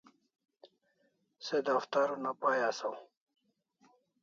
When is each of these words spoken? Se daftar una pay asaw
Se 1.49 1.57
daftar 1.67 2.07
una 2.17 2.31
pay 2.41 2.59
asaw 2.71 2.97